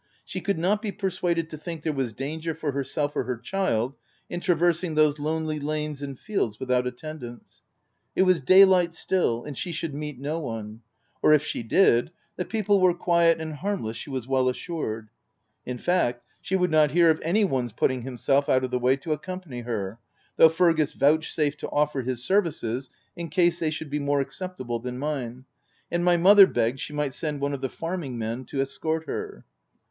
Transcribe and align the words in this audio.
She 0.25 0.41
could 0.41 0.57
not 0.57 0.81
be 0.81 0.91
persuaded 0.91 1.51
to 1.51 1.59
think 1.59 1.83
there 1.83 1.93
was 1.93 2.11
danger 2.11 2.55
for 2.55 2.71
herself 2.71 3.15
or 3.15 3.25
her 3.25 3.37
child 3.37 3.93
in 4.31 4.39
traversing 4.39 4.95
those 4.95 5.19
lonely 5.19 5.59
lanes 5.59 6.01
and 6.01 6.17
fields 6.17 6.59
without 6.59 6.87
attend 6.87 7.21
ance. 7.21 7.61
It 8.15 8.23
was 8.23 8.41
day 8.41 8.65
light 8.65 8.95
still, 8.95 9.43
and 9.43 9.55
she 9.55 9.71
should 9.71 9.93
meet 9.93 10.19
no 10.19 10.39
one; 10.39 10.81
or 11.21 11.33
if 11.33 11.45
she 11.45 11.61
did, 11.61 12.09
the 12.35 12.45
people 12.45 12.79
were 12.81 12.95
quiet 12.95 13.39
and 13.39 13.53
harmless 13.53 13.95
she 13.95 14.09
was 14.09 14.27
well 14.27 14.49
assured. 14.49 15.09
In 15.67 15.77
fact, 15.77 16.25
she 16.41 16.55
would 16.55 16.71
not 16.71 16.89
hear 16.89 17.11
of 17.11 17.21
any 17.21 17.45
one's 17.45 17.71
putting 17.73 18.01
himself 18.01 18.49
out 18.49 18.63
of 18.63 18.71
the 18.71 18.79
way 18.79 18.97
to 18.97 19.11
accompany 19.13 19.59
her, 19.61 19.99
though 20.35 20.49
Fergus 20.49 20.93
vouchsafed 20.93 21.59
to 21.59 21.69
offer 21.69 22.01
his 22.01 22.23
services, 22.23 22.87
OF 22.87 22.89
WILDFELL 22.89 22.89
HALL. 22.89 23.23
1 23.25 23.25
7^ 23.25 23.25
in 23.27 23.29
case 23.29 23.59
they 23.59 23.69
should 23.69 23.91
be 23.91 23.99
more 23.99 24.19
acceptable 24.19 24.79
than 24.79 24.97
mine, 24.97 25.45
and 25.91 26.03
my 26.03 26.17
mother 26.17 26.47
begged 26.47 26.79
she 26.79 26.91
might 26.91 27.13
send 27.13 27.39
one 27.39 27.53
of 27.53 27.61
the 27.61 27.69
farming 27.69 28.17
men 28.17 28.45
to 28.45 28.61
escort 28.61 29.05
her. 29.05 29.45